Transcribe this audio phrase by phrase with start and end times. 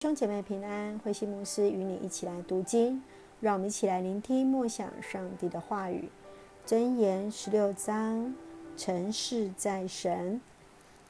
[0.00, 3.02] 兄姐妹平安，慧馨牧师与你一起来读经，
[3.40, 6.08] 让我们一起来聆听默想上帝的话语。
[6.64, 8.32] 箴言十六章，
[8.76, 10.40] 成事在神。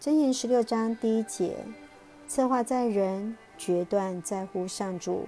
[0.01, 1.59] 箴言十六章第一节：
[2.27, 5.27] 策划在人，决断在乎上主。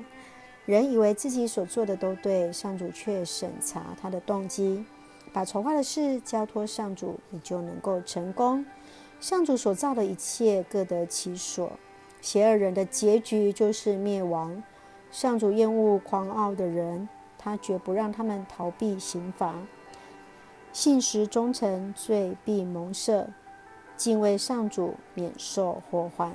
[0.64, 4.86] 人以为自己所做的都对，上主却审查他的动机。
[5.34, 8.64] 把筹划的事交托上主，你就能够成功。
[9.20, 11.70] 上主所造的一切各得其所。
[12.20, 14.62] 邪恶人的结局就是灭亡。
[15.10, 19.54] 上主厌恶狂傲的人，他绝不让他们逃避刑罚。
[20.72, 23.26] 信实忠诚，罪必蒙赦；
[23.96, 26.32] 敬畏上主，免受祸患。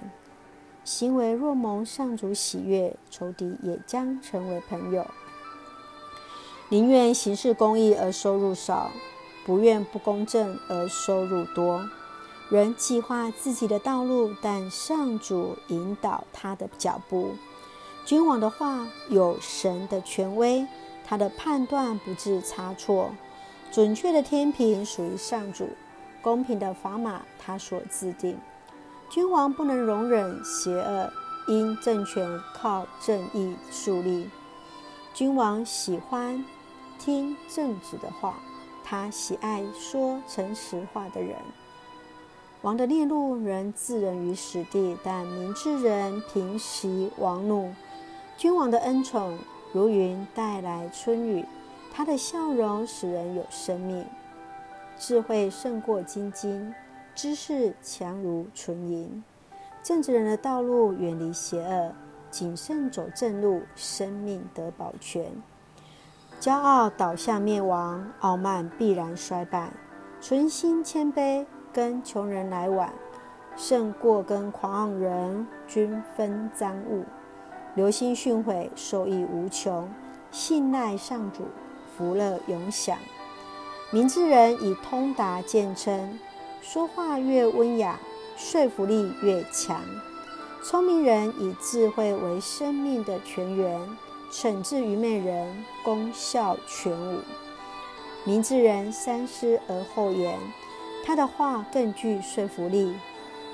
[0.83, 5.07] 行为若蒙上主喜悦，仇敌也将成为朋友。
[6.69, 8.91] 宁愿行事公义而收入少，
[9.45, 11.87] 不愿不公正而收入多。
[12.49, 17.31] 人计划自己的道路，但上主引导他的脚步。
[18.05, 20.67] 君王的话有神的权威，
[21.03, 23.09] 他的判断不致差错。
[23.71, 25.67] 准确的天平属于上主，
[26.21, 28.37] 公平的砝码他所制定。
[29.09, 31.11] 君王不能容忍邪恶，
[31.47, 34.29] 因政权靠正义树立。
[35.13, 36.45] 君王喜欢
[36.99, 38.35] 听正直的话，
[38.83, 41.35] 他喜爱说诚实话的人。
[42.65, 47.71] 王的烈怒仍置人于死地，但明智人平息王怒。
[48.37, 49.37] 君王的恩宠
[49.71, 51.45] 如云带来春雨，
[51.93, 54.03] 他的笑容使人有生命。
[54.97, 56.73] 智慧胜过金金，
[57.13, 59.23] 知识强如纯银。
[59.83, 61.93] 正直人的道路远离邪恶，
[62.31, 65.23] 谨慎走正路，生命得保全。
[66.41, 69.71] 骄傲倒向灭亡，傲慢必然衰败。
[70.19, 71.45] 存心谦卑。
[71.75, 72.89] 跟穷人来往，
[73.57, 77.03] 胜过跟狂傲人均分赃物。
[77.73, 79.85] 留心训诲，受益无穷；
[80.31, 81.43] 信赖上主，
[81.97, 82.97] 福乐永享。
[83.91, 86.17] 明智人以通达见称，
[86.61, 87.99] 说话越温雅，
[88.37, 89.81] 说服力越强。
[90.63, 93.81] 聪明人以智慧为生命的泉源，
[94.31, 97.19] 惩治愚昧人，功效全无。
[98.23, 100.39] 明智人三思而后言。
[101.05, 102.95] 他的话更具说服力，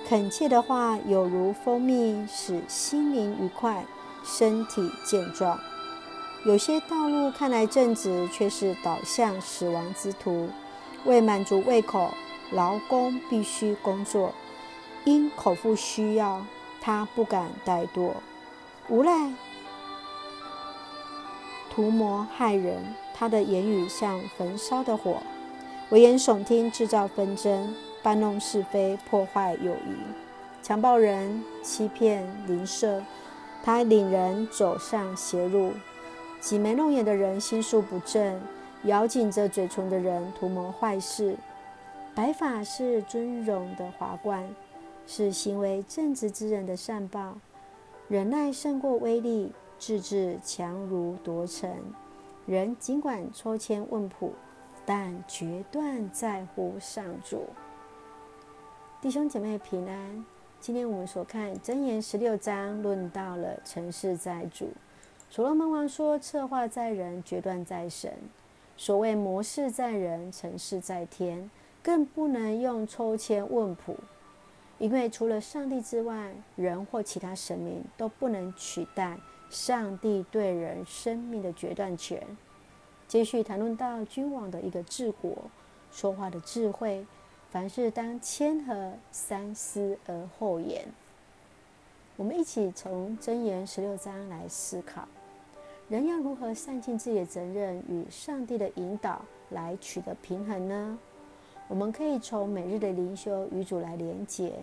[0.08, 3.84] 恳切的话有如蜂蜜，使心灵愉快，
[4.24, 5.60] 身体健壮。
[6.46, 10.50] 有些道路看来正直，却是导向死亡之途。
[11.04, 12.14] 为满足胃口，
[12.52, 14.34] 劳工必须工作，
[15.04, 16.46] 因口腹需要，
[16.80, 18.14] 他不敢怠惰。
[18.88, 19.34] 无赖
[21.70, 25.18] 图谋害人，他的言语像焚烧的火。
[25.91, 27.68] 危言耸听，制造纷争；
[28.02, 29.94] 搬弄是非，破坏友谊。
[30.63, 33.03] 强暴人欺骗邻舍，
[33.62, 35.74] 他领人走上邪路。
[36.40, 38.40] 挤眉弄眼的人心术不正，
[38.85, 41.35] 咬紧着嘴唇的人图谋坏事。
[42.16, 44.47] 白发是尊荣的华冠，
[45.06, 47.35] 是行为正直之人的善报。
[48.08, 51.69] 忍耐胜过威力，自制强如夺城。
[52.46, 54.31] 人尽管抽签问卜。
[54.94, 57.47] 但决断在乎上主。
[59.00, 60.25] 弟兄姐妹平安。
[60.59, 64.68] 今天我们所看箴言十六章，论到了成事在主。
[65.29, 68.12] 所罗门王说：“策划在人，决断在神。”
[68.75, 71.50] 所谓“谋事在人，成事在天”，
[71.81, 73.96] 更不能用抽签问卜，
[74.78, 79.18] 因为除了上帝之外，人或其他神明都不能取代
[79.50, 82.22] 上帝对人生命的决断权。
[83.12, 85.36] 接续谈论到君王的一个治国
[85.92, 87.06] 说话的智慧，
[87.50, 90.88] 凡事当谦和，三思而后言。
[92.16, 95.06] 我们一起从箴言十六章来思考，
[95.90, 100.98] 人要如何善尽自己的责任，与上帝的引导来取得平衡呢？
[101.68, 104.54] 我们可以从每日的灵修与主来连结，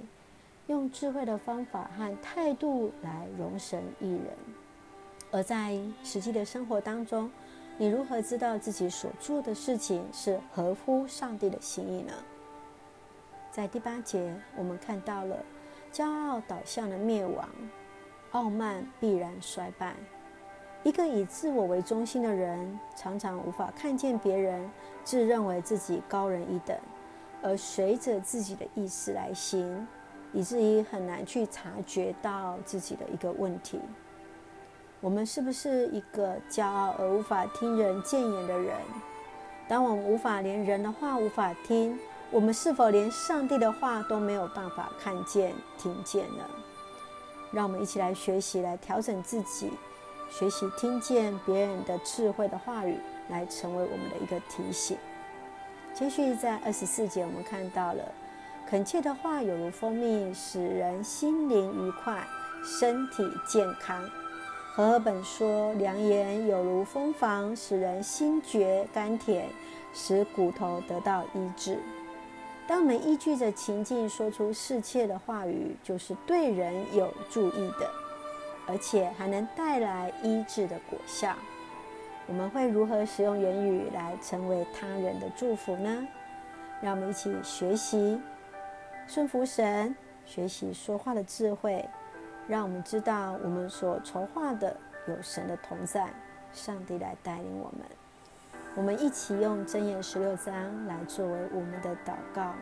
[0.69, 4.25] 用智慧的方法和态度来荣神益人，
[5.33, 7.31] 而在实际的生活当中。
[7.81, 12.13] 你如何知道自己所做的事情是合乎上帝的心意呢？
[13.53, 15.37] 在第八节，我们看到了
[15.93, 17.49] 骄傲导向了灭亡，
[18.33, 19.95] 傲慢必然衰败。
[20.83, 24.69] 一个以自我为中心的人，常常无法看见别人，
[25.05, 26.77] 自认为自己高人一等，
[27.41, 29.87] 而随着自己的意思来行，
[30.33, 33.79] 以至于很难去察觉到自己的一个问题。
[35.01, 38.77] 我们是不是一个骄傲而无法听人谏言的人？
[39.69, 41.97] 当我们无法连人的话无法听，
[42.33, 46.45] 我们是否连上帝的话都没有办法看见、听见呢？
[47.53, 49.71] 让我们一起来学习，来调整自己，
[50.29, 52.99] 学习听见别人的智慧的话语，
[53.29, 54.99] 来成为我们的一个提醒。
[55.95, 58.03] 接续在二十四节，我们看到了
[58.69, 62.27] 恳切的话有如蜂蜜，使人心灵愉快，
[62.65, 64.03] 身体健康。
[64.75, 69.49] 和合本说，良言有如蜂房，使人心觉甘甜，
[69.93, 71.81] 使骨头得到医治。
[72.69, 77.91] 当我们依据着情境说出适切的话语，就是对人有助益的，
[78.69, 81.35] 而且还能带来医治的果效。
[82.29, 86.07] 我们会如何使用言语来成为他人的祝福呢？
[86.81, 88.21] 让我们一起学习
[89.09, 91.85] 顺服神，学习说话的智慧。
[92.49, 94.75] 让我们知道，我们所筹划的
[95.07, 96.09] 有神的同在，
[96.53, 97.87] 上帝来带领我们。
[98.75, 100.55] 我们一起用箴言十六章
[100.87, 102.55] 来作为我们的祷告。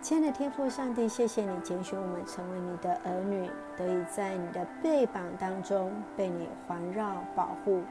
[0.00, 7.82] 亲爱的天父上帝，谢谢你拣选我们成为你的儿女，得以在你的背膀当中被你环绕保护。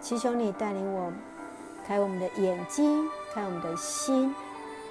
[0.00, 1.12] 祈求你带领我，
[1.84, 4.32] 开我们的眼睛，开我们的心，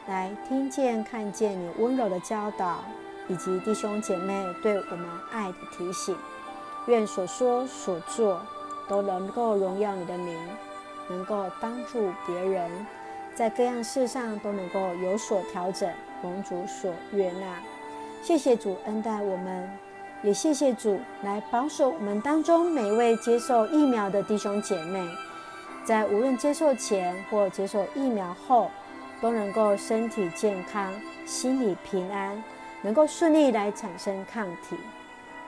[0.08, 2.80] 来听见、看见你温柔的教导。
[3.28, 6.16] 以及弟兄姐妹对我们爱的提醒，
[6.88, 8.42] 愿所说所做
[8.88, 10.38] 都能够荣耀你的名，
[11.10, 12.70] 能够帮助别人，
[13.34, 15.90] 在各样事上都能够有所调整，
[16.22, 17.58] 蒙主所悦纳。
[18.22, 19.70] 谢谢主恩待我们，
[20.22, 25.04] 也谢谢主来保守我们当中每一位接受疫苗的弟兄姐妹，
[25.84, 28.70] 在无论接受前或接受疫苗后，
[29.22, 30.94] 都能够身体健康，
[31.26, 32.44] 心理平安。
[32.86, 34.78] 能够顺利来产生抗体，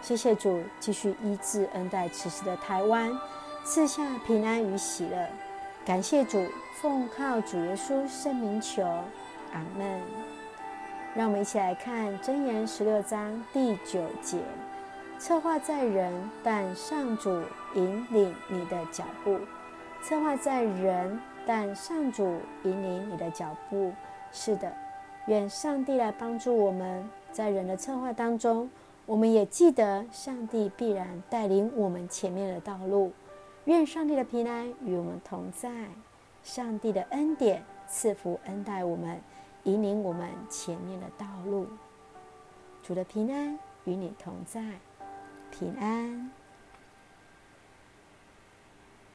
[0.02, 3.16] 谢谢主继续医治恩待此时的台湾，
[3.64, 5.30] 赐下平安与喜乐。
[5.86, 6.44] 感谢主，
[6.82, 8.82] 奉靠主耶稣圣名求，
[9.54, 10.02] 阿门。
[11.14, 14.40] 让我们一起来看箴言十六章第九节：
[15.20, 16.12] 策划在人，
[16.44, 17.44] 但上主
[17.76, 19.40] 引领你的脚步。
[20.02, 23.94] 策划在人，但上主引领你的脚步。
[24.32, 24.74] 是的，
[25.28, 27.08] 愿上帝来帮助我们。
[27.38, 28.68] 在人的策划当中，
[29.06, 33.12] 我们也记得上帝必然带领我们前面的道路。
[33.66, 35.70] 愿上帝的平安与我们同在，
[36.42, 39.22] 上帝的恩典赐福恩待我们，
[39.66, 41.68] 引领我们前面的道路。
[42.82, 44.80] 主的平安与你同在，
[45.52, 46.32] 平安。